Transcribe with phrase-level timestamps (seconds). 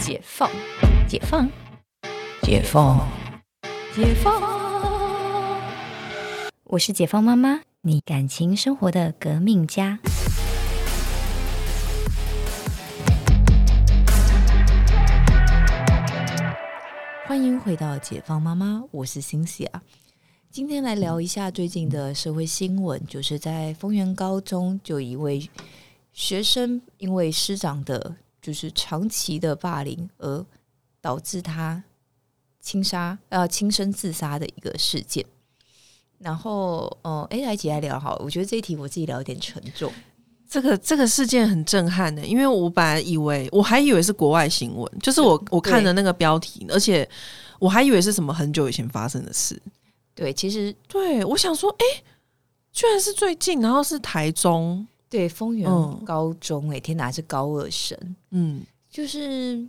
[0.00, 0.50] 解放，
[1.06, 1.46] 解放，
[2.40, 3.06] 解放，
[3.94, 5.60] 解放。
[6.64, 9.98] 我是解放妈妈，你感情生活的革命家。
[17.26, 19.82] 欢迎回到解放妈妈，我是欣喜啊。
[20.50, 25.46] 今天来聊一下最近的社会新闻，就是在丰原高中，就一位
[26.14, 30.44] 学生因为师长的，就是长期的霸凌，而
[31.00, 31.82] 导致他
[32.60, 35.24] 轻杀呃轻生自杀的一个事件。
[36.18, 39.90] 然后，呃，哎，来姐来聊好，我觉得这一题我自己聊有点沉重。
[40.48, 47.08] 这个这个事件很震撼的，因为我本来以为我还以为是国外新闻，就是我我看的那个标题，而且
[47.58, 49.58] 我还以为是什么很久以前发生的事。
[50.14, 52.02] 对，其实对我想说，哎，
[52.72, 55.68] 居然是最近，然后是台中，对，丰原
[56.04, 57.98] 高中，哎，天哪，是高二生，
[58.30, 59.62] 嗯，就是，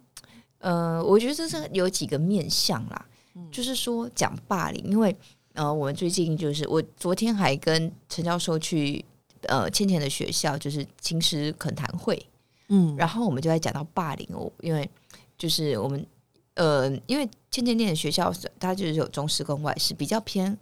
[0.59, 3.05] 呃，我觉得这是有几个面向啦，
[3.51, 5.13] 就是说讲霸凌，因为
[5.55, 9.03] 呃，我们最近就是我昨天还跟陈教授去。
[9.47, 12.23] 呃，倩倩的学校就是青师恳谈会，
[12.67, 14.87] 嗯，然后我们就在讲到霸凌哦，因为
[15.35, 16.05] 就是我们
[16.53, 20.55] 呃，因为倩倩念的学校它就是有中师跟外师，比较偏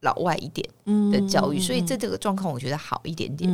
[0.00, 0.66] 老外一点
[1.10, 3.50] 的教育，所以在这个状况我觉得好一点点，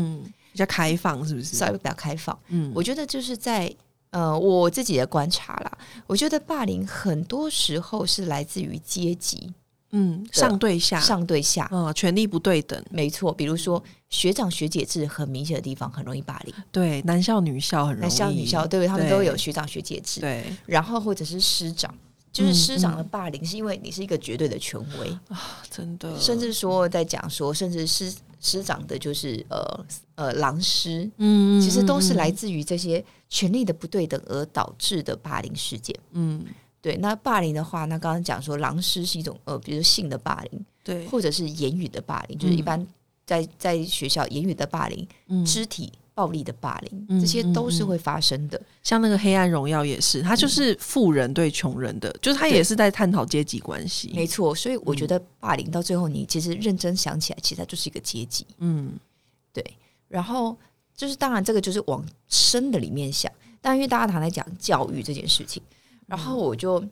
[0.58, 1.56] 较开放是不是？
[1.56, 3.74] 稍微比较开放，嗯，我觉得就是在
[4.10, 9.52] 呃我自己的观察啦，我觉得霸凌很多时候是来自于阶级。
[9.92, 13.32] 嗯，上对下，上对下，嗯，权力不对等，没错。
[13.32, 16.54] 比如说学长学姐制很明显的地方，很容易霸凌。
[16.70, 20.20] 对，男校女校很容易，男校女校，对，他们都有学长学姐制。
[20.20, 21.90] 对，然后或者是师长，
[22.30, 26.20] 就是师长的霸凌，是因为你是一个绝对的权威啊，真的。
[26.20, 35.94] 甚至说在讲说，甚至师师长的就是呃呃狼师，嗯，其实都是来自于这些权力的不对等而导致的霸凌事件。
[36.12, 36.44] 嗯。
[36.80, 42.86] 对，那霸凌的话，那刚刚讲说狼师是一种呃，比如性的霸凌，对，或者是言语的霸凌，就是一般
[43.26, 45.44] 在在学校言语的霸凌，嗯。
[45.44, 48.60] 肢体暴力的霸凌，这些都是会发生的。
[48.82, 54.10] 像那个《黑暗荣耀》也是，它就是富人对穷人的，就是他也是在探讨阶级关系。
[54.12, 58.44] 没错，所以我觉得霸凌到最后，你其实认真想起来，其实它就是一个阶级。
[58.58, 58.98] 嗯，
[59.52, 59.64] 对。
[60.08, 60.56] 然后
[60.96, 63.30] 就是当然，这个就是往深的里面想，
[63.60, 65.62] 但因为大家常在讲教育这件事情。
[66.04, 66.84] 然后我就，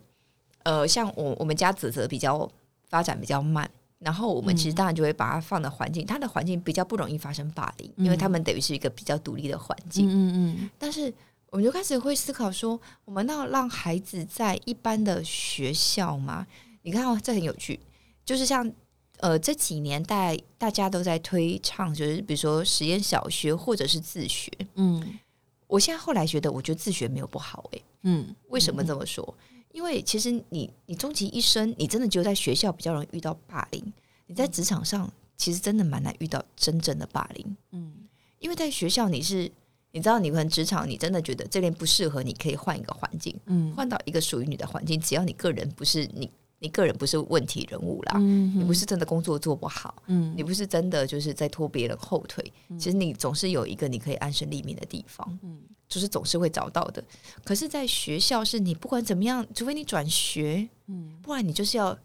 [0.63, 2.49] 呃，像我我们家子泽比较
[2.87, 10.07] 发展比较慢，然后我们其实当然就会把它放的环境，它的环境比较不容易发生霸凌，因为他们等于是一个比较独立的环境。
[10.07, 10.69] 嗯嗯。
[10.77, 11.11] 但是
[11.49, 16.45] 我们就开始会思考说，我们要让孩子在一般的学校吗？
[16.83, 17.79] 你看哦，这很有趣，
[18.23, 18.71] 就是像
[19.19, 24.51] 呃这几年代大家都在推倡，就是比如说实验小学或者是自学。
[24.75, 25.17] 嗯，
[25.65, 27.81] 我现在后来觉得，我觉得自学没有不好诶。
[28.03, 29.33] 嗯，为什么这么说？
[29.77, 33.93] 因为其实你你终其一生，你真的就在学校比较容易遇到霸凌。
[34.25, 35.07] 你在职场上
[35.37, 37.55] 其实真的蛮难遇到真正的霸凌。
[37.73, 37.93] 嗯，
[38.39, 39.51] 因为在学校你是
[39.91, 44.99] 你知道，你可能职场你真的觉得这边不适合，你可以换一个环境，嗯，换到一个属于你的环境。
[44.99, 46.27] 只要你个人不是你。
[46.59, 50.01] 你个人不是问题人物啦，你不是真的工作做不好，
[50.35, 52.51] 你不是真的就是在拖别人后腿。
[52.79, 55.39] 其实你总是有一个你可以安身立命的地方，
[55.87, 57.03] 就是总是会找到的。
[57.43, 61.97] 可是，在学校是你不管怎么样，除非你转学，嗯不然你就是要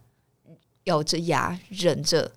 [0.85, 2.31] 咬着牙忍着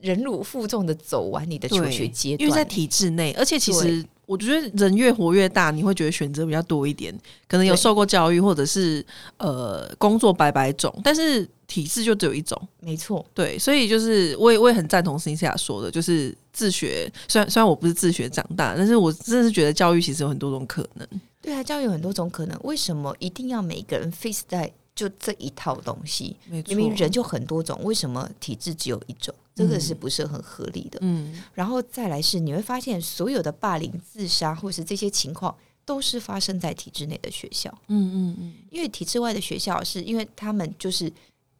[0.00, 2.40] 忍辱负重的走完你的求学阶段。
[2.40, 4.04] 因为在体制内，而且其实。
[4.32, 7.14] 我觉得人越活越大，你会觉得选择比较多一点，
[7.46, 9.04] 可能有受过教育，或者是
[9.36, 12.58] 呃工作百百种，但是体制就只有一种。
[12.80, 17.12] 没错，对，所以就是我也我也很赞同辛西亚说的，就是自学。
[17.28, 21.06] 虽然虽然我不是自学长大，但是我真的是觉得教育其实有很多种可能。
[21.42, 26.36] 对啊，教育有很多种可能，为什么一定要每个人 face 在就这一套东西？
[26.48, 29.34] 明明人就很多种，为什么体制只有一种？
[29.54, 30.98] 这个是不是很合理的？
[31.02, 35.54] 嗯，然后再来是你会发现，所有的霸凌、自杀或是这些情况，
[35.84, 37.70] 都是发生在体制内的学校。
[37.88, 41.12] 嗯嗯嗯，因为体制外的学校，是因为他们就是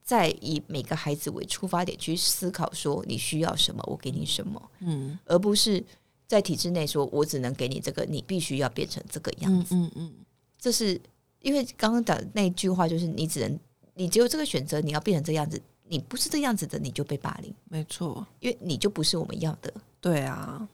[0.02, 4.70] 在以每个孩子为出发点去思考，说你需要什么，我给你什么。
[4.80, 5.84] 嗯，而不是
[6.26, 9.74] 在体制内说，我只能给你这个，你必须要变成这个样子。
[9.74, 10.12] 嗯嗯，
[10.58, 10.98] 这是
[11.40, 13.60] 因为刚刚讲那句话，就是你只能，
[13.94, 15.60] 你只有这个选择，你要变成这样子。
[15.92, 19.70] 你不是这样子的，你就被霸凌，没错，因为你就不是我们要的。
[20.00, 20.66] 对啊，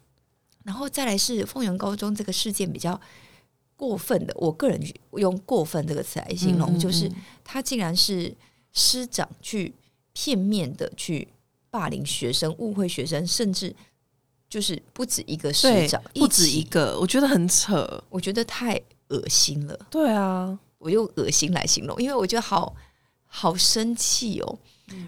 [0.63, 3.01] 然后再来是凤阳高中这个事件比较
[3.75, 4.81] 过分的，我个人
[5.15, 7.11] 用“过分”这个词来形容，就是
[7.43, 8.33] 他竟然是
[8.73, 9.75] 师长去
[10.13, 11.27] 片面的去
[11.69, 13.75] 霸凌学生、误会学生，甚至
[14.49, 19.77] 就是不止一个师长，不止一个，我觉得很扯，我觉得太恶心了。
[19.91, 22.77] 对啊，我用恶心来形容，因为我觉得好
[23.27, 24.59] 好生气哦。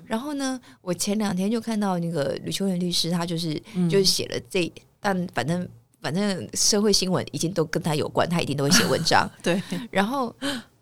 [0.05, 3.55] 然后呢，我前两天就看到那个吕秋元律师，他就是
[3.89, 5.69] 就是写了这，但反正
[6.01, 9.31] 反正社会新闻已经都跟他有关，他一定都会写文章。
[9.43, 9.61] 对，
[9.91, 10.35] 然后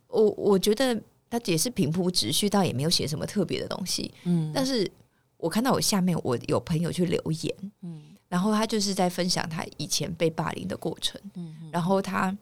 [0.09, 0.99] 我我觉得
[1.29, 4.13] 他也是平铺直叙，倒也没有写什么特别的东西。
[4.25, 4.91] 嗯，但是
[5.37, 12.37] 我看到我下面我有朋友去留言，嗯，然后他就是在分享他以前被霸凌的过程，嗯，然后他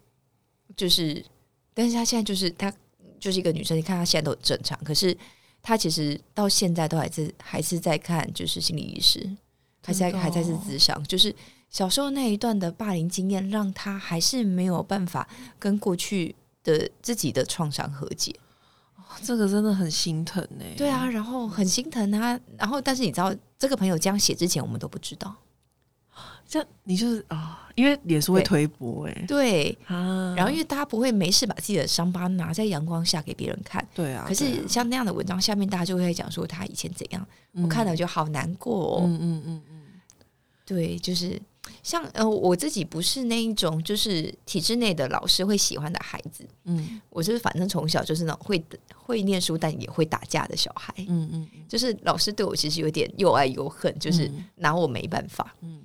[0.77, 1.25] 就是，
[1.75, 2.73] 但是他现在就是他
[3.19, 5.17] 就是一个女生，你看他现在都很正常，可是
[5.67, 9.29] 她其实到现在都还是还是在看就是心理医师，
[9.83, 11.35] 还在还在是智商，就是
[11.69, 15.29] 小时候那一段的霸凌经验，让他还是没有办法
[15.59, 18.33] 跟过去的自己的创伤和解。
[19.25, 20.65] 这个真的很心疼呢。
[20.77, 25.35] 对啊，然后很心疼他，然后但是你知道，这个朋友这样写之前，我们都不知道。
[26.47, 29.79] 这样你就是啊，因为脸书会推播哎，对。
[29.87, 34.25] 啊，然后因为大家不会没事把自己的伤疤拿在阳光下给别人看，对啊。
[34.27, 39.03] 可是像那样的文章下面，大家就会讲说他以前怎样，我看了就好难过。
[39.05, 39.81] 嗯嗯嗯嗯，
[40.65, 41.41] 对，就是
[41.83, 48.65] 像呃，我自己不是那一种就是体制内的老师会喜欢的孩子，嗯，我就是反正从小就是那种会
[48.95, 55.76] 会念书但也会打架的小孩，嗯嗯，就是老师对我其实有点又爱又恨，就是拿我没办法，嗯。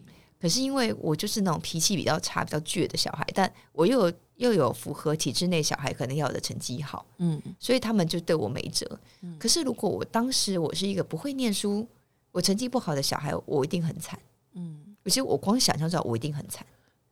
[0.42, 9.00] 可是因为我就是那种脾气比较差、比较倔的小孩，但我又有又有符合体制内小孩可能要的成绩好，嗯，所以他们就对我没辙。
[9.38, 11.88] 可是如果我当时我是一个不会念书、
[12.32, 14.18] 我成绩不好的小孩，我一定很惨。
[14.54, 16.66] 嗯，其实我光想象着我一定很惨。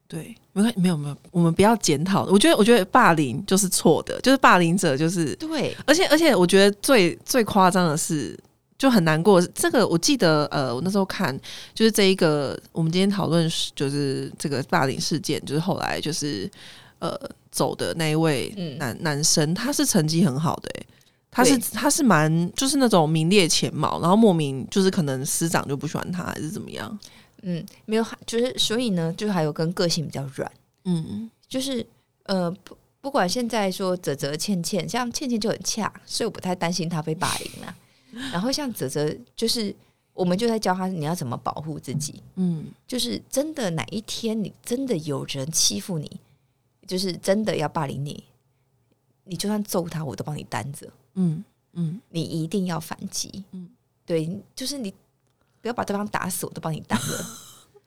[0.07, 2.25] 对，没有没有没有，我们不要检讨。
[2.25, 8.35] 我觉得我觉得霸凌就是错的，就是霸凌者就是对，而且而且我觉得最最夸张的是。
[8.79, 9.39] 就很难过。
[9.53, 11.37] 这个我记得，呃，我那时候看
[11.75, 16.49] 就是这一个，我们今天讨论就是这个霸凌事件，就是后来就是
[16.99, 17.15] 呃
[17.51, 18.49] 走的那一位
[18.79, 20.85] 男男生，他是成绩很好的，哎，
[21.29, 26.97] 他是他是蛮就是那种名列前茅，然后莫名就是可能师长就不喜欢他，还是怎么样？
[27.41, 30.49] 嗯，没有，就是所以呢，就还有跟个性比较软，
[30.85, 31.85] 嗯，就是
[32.23, 37.75] 呃不不管现在说泽泽倩倩，像倩倩就很恰，所以我不太担心他被霸凌了。
[38.31, 39.75] 然后像泽泽，就是
[40.13, 42.21] 我们就在教他你要怎么保护自己。
[42.35, 46.19] 嗯，就是真的哪一天你真的有人欺负你，
[46.87, 48.23] 就是真的要霸凌你，
[49.23, 50.91] 你就算揍他，我都帮你担着。
[51.15, 53.43] 嗯嗯，你一定要反击。
[53.51, 53.69] 嗯，
[54.05, 54.93] 对，就是你
[55.61, 57.25] 不要把对方打死，我都帮你担着。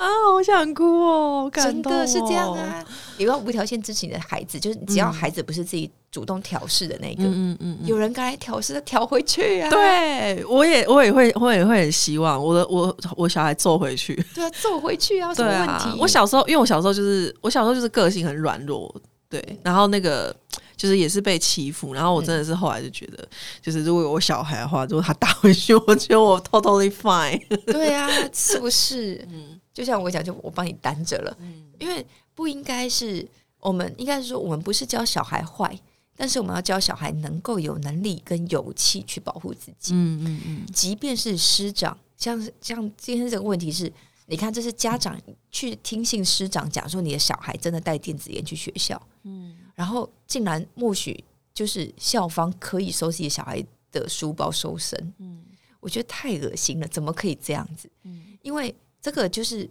[0.02, 1.50] 啊，好想哭哦！
[1.54, 2.84] 真的是这样啊！
[3.18, 9.70] 你要无条件支持你的孩子，就是只要孩子不是自己主动调试的那个，嗯嗯嗯，有人该来挑事，挑回去啊！
[9.70, 15.32] 对，我也我也会，我也会很希望我的我我小孩揍回去，对啊，揍回去啊！
[15.32, 15.98] 什么问题？
[16.00, 18.92] 我小时候，因为我小时候就是我小时候就是个性很软弱，
[19.28, 20.34] 对，然后那个
[20.76, 23.24] 就是也是被欺负，然后我真的是后来就觉得，
[23.60, 27.40] 就是如果有我小孩的话，如果他打回去，我觉得我 totally fine。
[27.66, 29.24] 对啊，是不是？
[29.30, 29.60] 嗯。
[29.72, 31.36] 就像我讲，就我帮你担着了，
[31.78, 33.26] 因为不应该是
[33.58, 35.78] 我们，应该是说我们不是教小孩坏，
[36.14, 39.94] 但是我们要教小孩能够有能力跟勇气去保护自己。
[39.94, 43.90] 嗯嗯嗯，即便是师长，像像今天这个问题是，
[44.26, 45.18] 你看这是家长
[45.50, 51.24] 去听信师长讲说你的小孩真的带电子烟去学校，嗯，然后竟然默许
[51.54, 55.42] 就是校方可以收自己小孩的书包收身，嗯，
[55.80, 57.90] 我觉得太恶心了，怎么可以这样子？
[58.02, 58.74] 嗯，因为。
[59.02, 59.68] 这个就是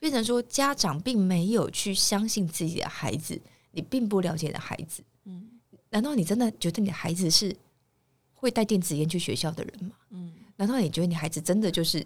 [0.00, 5.02] 变成说，家长并没有去相信自己的孩子，你并不了解你的孩子。
[5.24, 5.48] 嗯，
[5.90, 7.54] 难道你真的觉得你的孩子是
[8.34, 9.92] 会带电子烟去学校的人吗？
[10.10, 12.04] 嗯，难道你觉得你孩子真的就是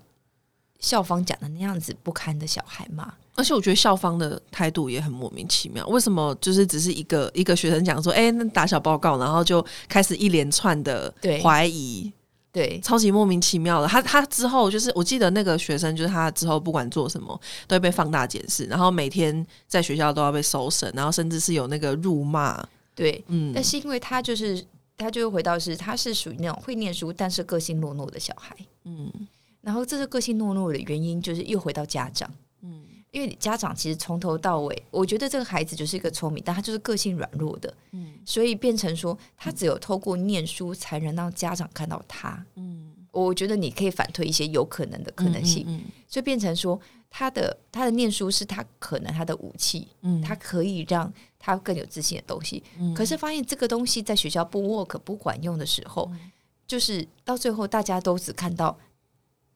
[0.78, 3.14] 校方讲的那样子不堪的小孩吗？
[3.36, 5.86] 而且我觉得校方的态度也很莫名其妙。
[5.88, 12.12] 为什么就是只是一个一个学生讲说，哎，那打小报告，然后就开始一连串的怀疑。
[12.56, 13.86] 对，超级莫名其妙的。
[13.86, 22.66] 他他之后就是，我记得那个学生就是他之后不管做什么都会被放大检视，然后每天在学校都要被搜审，然后甚至是有那个辱骂。
[22.94, 23.52] 对，嗯。
[23.54, 24.64] 但是因为他就是
[24.96, 28.56] 他就回到是他是属于那种会念书但是个性懦弱的小孩。
[28.84, 29.12] 嗯。
[29.60, 32.30] 然后这是个性懦弱的原因，就是又回到家长。
[33.12, 33.16] 嗯。
[33.16, 45.64] 因为家长其实从头到尾，我觉得这个孩子就是一个聪明，但他就是个性软弱的，嗯，所以变成说他只有透过念书才能让家长看到他，嗯，我觉得你可以反推一些有可能的可能性，
[46.06, 52.62] 所以变成说他的他的念书是他可能他的武器，嗯，他可以让他更有自信的东西，
[52.94, 56.12] 可是发现这个东西在学校不 work 不管用的时候，
[56.66, 58.78] 就是到最后大家都只看到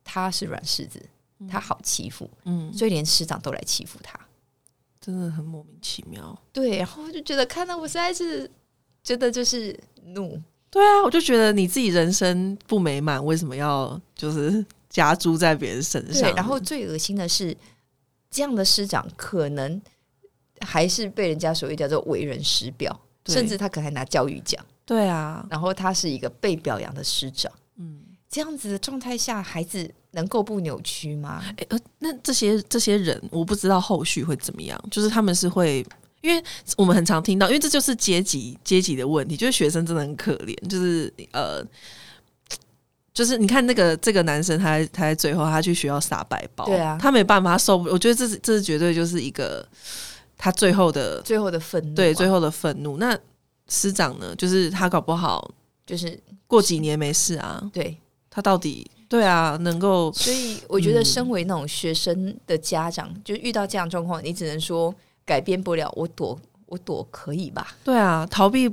[0.02, 1.04] 他是软柿子。
[1.48, 4.18] 他好欺负，嗯，所以连师长都来欺负他，
[5.00, 6.38] 真的很莫名其妙。
[6.52, 8.50] 对，然后就觉得看到我实在是
[9.02, 10.40] 觉得就是怒。
[10.70, 16.32] 对啊，我就觉得你自己人生不美满，为什么要就是加诸在别人身上？
[16.34, 17.56] 然后最恶心的是，
[18.30, 19.82] 这样的师长可能
[20.60, 24.64] 还是被人家所谓叫做为人师表，甚至他可能还拿教育奖。
[24.84, 27.50] 对啊，然后他是一个被表扬的师长。
[27.76, 31.42] 嗯，这样子的状态下，孩子能够不扭曲吗？
[31.56, 34.78] 哎，呃，那这些这些人，我不知道后续会怎么样。
[34.90, 35.86] 就是他们是会。
[36.22, 36.44] 因为
[36.76, 41.64] 我们很常听到，因为这就是阶级阶级的问题，就是学生真的很可怜，就是呃，
[43.14, 49.66] 就是你看那个这个男生，他他在最后他去学校撒白包，对啊，他没办法他受不，我觉得这是这是绝对就是一个
[50.36, 52.98] 他最后的最后的愤怒，对最后的愤怒。
[52.98, 53.18] 那
[53.68, 55.50] 师长呢，就是他搞不好
[55.86, 57.96] 就是过几年没事啊，对
[58.28, 64.94] 他到底对啊能够，所以我觉得身为那种学生的家长，就遇到这样状况，你只能说。
[65.26, 66.36] 改变不了，我躲
[66.66, 67.76] 我躲可以吧？
[67.84, 68.68] 对啊，逃避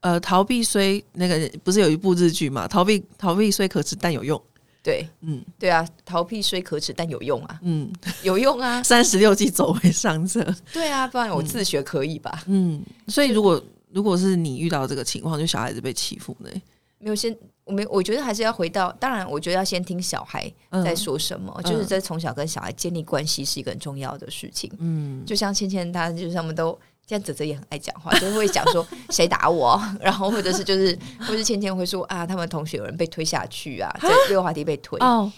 [0.00, 2.68] 呃，逃避虽那个不是有一部日剧嘛？
[2.68, 4.38] 逃避逃避虽可耻，但有用。
[4.82, 7.58] 对，嗯，对啊，逃避虽可耻，但有用啊。
[7.62, 7.90] 嗯，
[8.22, 8.82] 有用啊。
[8.84, 10.44] 三十六计，走为上策。
[10.70, 12.42] 对啊，不然我自学可以吧？
[12.46, 16.50] 嗯，所以如果如果是你遇到这个情况，就小孩子被欺负呢？
[16.98, 17.34] 没有先。
[17.66, 20.50] 我们我觉得还是要回到，当然，我觉得要先听小孩
[20.82, 24.72] 在说什么，就是在从小跟小孩建立关系是一个很重要的事情。
[24.78, 26.78] 嗯，就像芊芊，她就是他们都。
[27.06, 34.98] 这样子泽也很爱讲话，就会讲说 谁打我， 然后或者是就是，或是芊芊会说啊，他们同学有人被推下去啊，在溜滑梯被推。
[34.98, 35.30] 哦，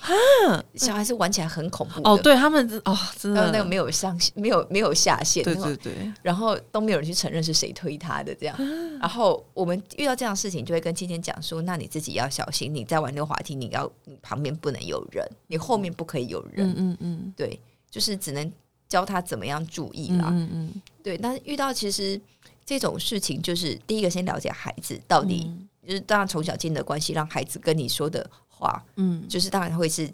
[0.74, 3.50] 小孩子玩起来很恐怖哦，对他们哦，真的。
[3.50, 8.56] 那个没有上没有没有下限，对对对，然后都没有人去承认是谁推他的这样，
[8.98, 17.60] 然后我们遇到这样的事情，就会跟芊芊讲说，那你自己要小心，你在玩溜滑梯，你要你旁边不能有人，你后面不可以有人，嗯嗯嗯，对，
[17.90, 18.50] 就是只能。
[18.88, 21.18] 教他怎么样注意啦，嗯嗯，对。
[21.18, 22.18] 但遇到其实
[22.64, 25.52] 这种事情，就是第一个先了解孩子到底，
[25.86, 30.10] 就是当然从小建立的关系，让孩子跟你说的话，嗯，就是当然会是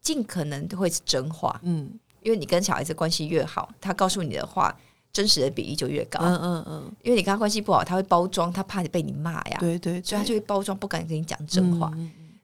[0.00, 1.88] 尽可能会是真话，嗯，
[2.22, 4.76] 因为你跟小孩子关系越好，他告诉你的话
[5.12, 6.92] 真实的比例就越高，嗯嗯嗯。
[7.04, 11.92] 因为你跟他关系不好，他会包装，他怕你被你骂呀，对对，所以他就会包装，不敢跟你讲真话。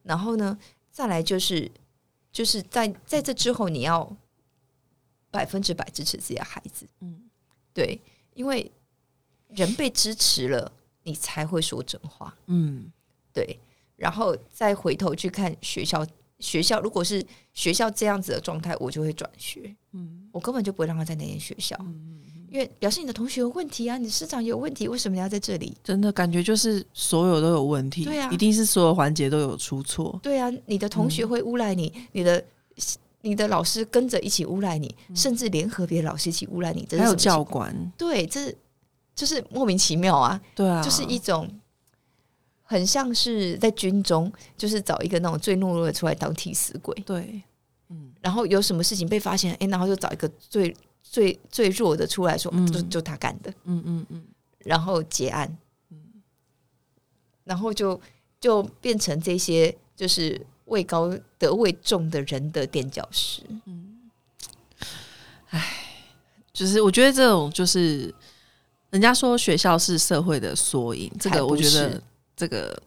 [0.05, 0.57] 然后呢，
[0.93, 1.71] 再来就是
[2.33, 4.09] 就是在在这之后，你要。
[5.33, 7.23] 百分之百支持自己的孩子，嗯，
[7.73, 7.99] 对，
[8.35, 8.71] 因为
[9.49, 10.71] 人被支持了，
[11.03, 12.93] 你才会说真话，嗯，
[13.33, 13.59] 对，
[13.97, 16.07] 然后再回头去看学校，
[16.39, 17.25] 学校如果是
[17.55, 22.21] 学校这样子的状态，我就会转学，嗯，我根本就不会让他在那间学校，嗯
[22.53, 25.75] 因为表示你的同学有问题啊，你师长有问题，为什么你要在这里？
[25.83, 32.45] 真的感觉就是所有都有问题，对啊，一定是所有环节都有出错，对啊，你的同学会诬赖你，你的。
[33.23, 38.53] 你的老师跟着一起诬赖你，甚至联合别的老师一起诬赖你，还有教官，对，这
[39.15, 40.41] 就是莫名其妙啊！
[40.57, 41.49] 对啊，就是一种
[42.65, 46.95] 很像是在军中，就是找一个那种最懦弱的出来当替死鬼。
[47.07, 47.41] 对，
[47.91, 54.25] 嗯，然后有什么事情被发现，哎，然后就找一个最最最弱的出来说，就就他干的，嗯嗯嗯，
[54.59, 55.57] 然后结案，
[55.91, 55.97] 嗯，
[57.45, 58.01] 然后就
[58.41, 60.45] 就变成这些就是。
[60.73, 64.11] 位高德位重的人的垫脚石，嗯，
[65.51, 65.61] 唉，
[66.53, 68.13] 就是我觉得这种就是
[68.91, 72.03] 人家说学校是社会的缩影，这个我觉得
[72.35, 72.83] 这个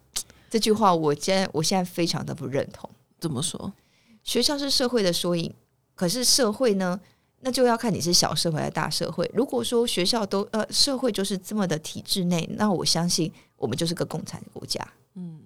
[0.49, 2.89] 这句话，我现在我现在非常的不认同。
[3.19, 3.71] 怎么说？
[4.23, 5.53] 学校是社会的缩影，
[5.93, 6.99] 可是社会呢？
[7.41, 9.29] 那就要看你是小社会还是大社会。
[9.31, 14.81] 如果说学校都呃社会就是这么的体制内，那我相信我们就是个共产国家。
[15.13, 15.44] 嗯。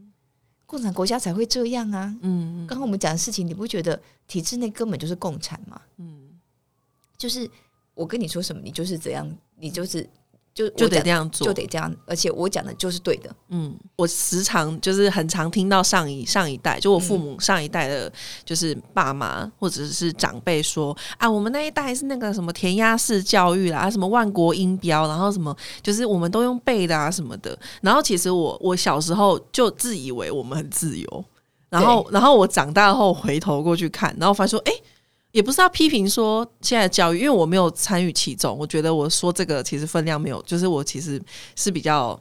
[0.70, 2.16] 共产国家才会这样啊！
[2.22, 5.82] 嗯，刚刚我们讲的事情，你不觉得体制内根本就是共产吗？
[5.98, 6.30] 嗯，
[7.18, 7.50] 就是
[7.96, 10.08] 我跟你说什么，你就是怎样，你就是。
[10.60, 13.34] 就就得这样做，就得这样，而且我讲的就是对的。
[13.48, 18.12] 嗯，我时常就是很常听到上一上一代，就我父母上一代的，
[18.44, 27.58] 就是爸妈或者是长辈说啊，我们那一代是那个什么填鸭式教育啦，什么万国音标，然后什么就是我们都用背的啊什么的。
[27.82, 31.26] 然后其实我我小时候就自以为我们很自由，
[31.70, 34.74] 然后然后我长大后回头过去看，然后发现说，哎。
[35.32, 41.22] 也不是要批评说现在的教育，因为我没有参与其中，我觉得我说这个其实分量没有，就是我其实
[41.56, 42.20] 是比较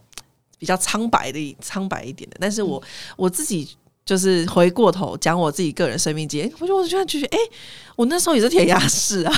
[0.58, 2.36] 比较苍白的苍白一点的。
[2.40, 2.82] 但是我
[3.16, 3.68] 我自己
[4.04, 7.38] 就是回过头讲我自己个人生命经验，我就我就觉得，哎，
[7.96, 9.32] 我那时候也是填鸭式啊，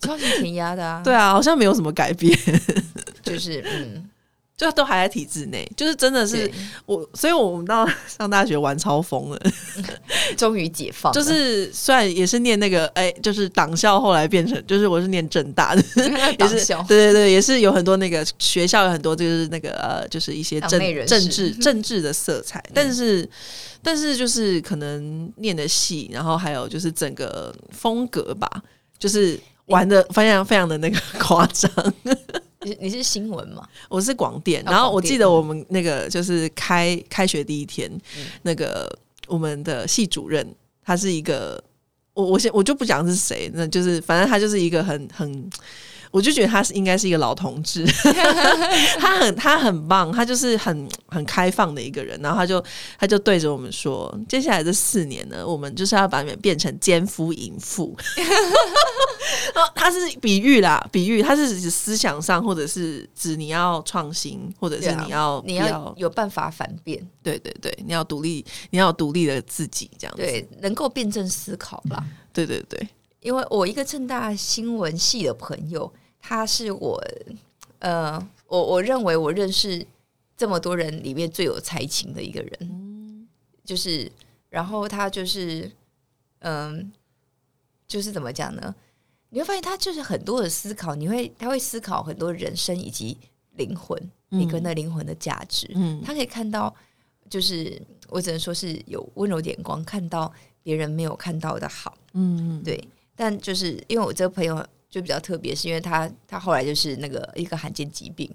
[0.00, 2.38] 超级填鸭的啊， 对啊，好像没有什么改变，
[3.22, 4.08] 就是嗯，
[4.56, 6.48] 就都还在体制内，就是真的是
[6.86, 9.40] 我，所以我们到上大学玩超疯了，
[10.38, 11.12] 终于解放。
[11.12, 15.82] 就是虽然也是念那个，哎，就是党校，后来变成就是我是念正大的，
[16.38, 23.28] 也是对对对，也是有很多那个学校有很多就是那个呃，就是一些政政治政治的色彩，但是
[23.82, 28.48] 但是就是可能念的戏，然后还有就是整个风格吧，
[29.00, 31.68] 就是玩的非常非常的那个夸张。
[32.64, 33.68] 你你是新闻吗？
[33.88, 37.90] 我是广电，然后我记得我们那个就是开开学第一天，
[38.42, 38.90] 那个
[39.26, 40.46] 我们的系主任，
[40.82, 41.62] 他是一个，
[42.14, 45.50] 我我先我就不讲是谁，那就是反正他就是一个很很。
[46.14, 47.84] 我就觉得他是应该是一个老同志，
[49.00, 52.16] 他很他很棒，他就是很很开放的一个人。
[52.22, 52.64] 然后他就
[52.96, 57.96] 他就对着我们说：“接下来这四年呢，我们就是要把你们变成奸夫淫妇。
[59.74, 67.04] ”他是比喻啦，比喻他是指思想上，或者是指你要创新，或者是你要你要有办法反辩。
[67.24, 72.04] 对对对，你要独立，你要独立的自己这样子，对，能够辩证思考吧。
[72.32, 75.92] 对对对，因为我一个正大新闻系的朋友。
[76.26, 76.98] 他是我，
[77.80, 79.86] 呃，我我认为我认识
[80.34, 83.28] 这么多人里面最有才情的一个人，
[83.62, 84.10] 就是，
[84.48, 85.70] 然后他就是，
[86.38, 86.90] 嗯，
[87.86, 88.74] 就是怎么讲呢？
[89.28, 93.18] 你会发现他就是很多的思考，你会他会思考很多人生以及
[93.56, 96.74] 灵魂，每个人的灵魂的价值，嗯，他可以看到，
[97.28, 97.78] 就是
[98.08, 102.82] 我只能说是有温柔眼光，看到别人没有看到的好，嗯，对，
[103.14, 104.66] 但就是因为我这个朋友。
[104.94, 108.30] 就比较特别，是因为他他后来就是那个一个罕见疾病，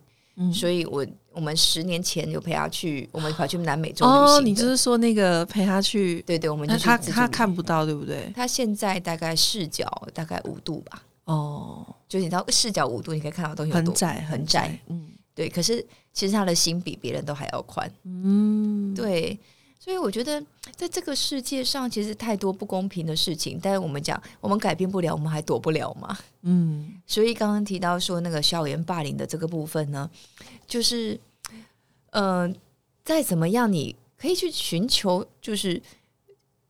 [0.54, 4.36] 所以我我们十年前有陪他去，我们跑去南美洲旅行。
[4.36, 6.22] 哦，你就是说那个陪他去？
[6.24, 8.30] 对对，我们就他他看不到，对不对？
[8.36, 11.02] 他现在大概视角大概五度吧。
[11.24, 14.78] 哦，就你知道视角五度，你可以看到东西很窄很窄。
[14.88, 15.48] 嗯，对。
[15.48, 17.90] 可是其实他的心比别人都还要宽。
[18.04, 19.40] 嗯，对。
[19.90, 20.40] 所以我觉得，
[20.76, 23.60] 在这个世界上，其实太多不公平的事情。
[23.60, 26.16] 但是我们讲，我们改变不了，我们还躲不了嘛？
[26.44, 27.02] 嗯。
[27.08, 30.08] 所以刚刚提到说那个校园霸凌的这个部分呢，
[30.68, 31.20] 就是，
[32.12, 32.56] 嗯，
[33.04, 35.82] 再怎么样，你可以去寻求，就是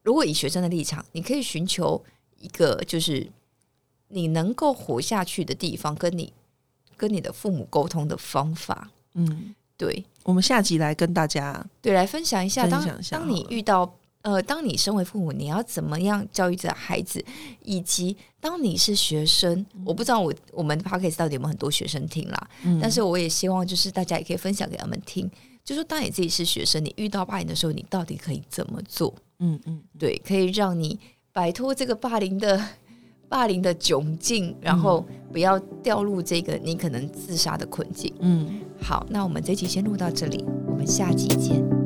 [0.01, 2.01] 如果以学生的立场，你可以寻求
[2.37, 3.29] 一个，就是
[4.07, 6.31] 你能够活下去的地方，跟你
[6.95, 8.89] 跟你的父母沟通的方法。
[9.15, 10.05] 嗯，对。
[10.23, 17.23] 我们下集来跟大家对来分享一下，当当你遇到呃，当你身为父母，你要怎么样教育这孩子，
[17.63, 22.49] 以及当你是学生，我不知道我我们 p o c a s 到底有没有很多学生听啦，
[22.81, 25.27] 但是我也希望就是大家也可以分享给他们听，
[25.63, 29.11] 就说当你自己是学生，你遇到霸凌的时候，你到底可以怎么做？
[29.39, 30.99] 嗯嗯，对，可以让你
[31.31, 32.63] 摆脱这个霸凌的。
[33.29, 38.11] 霸凌的窘境，然后不要掉入这个你可能自杀的困境。
[38.19, 41.78] 嗯，好，那我们这期先录到这里，我们下期见。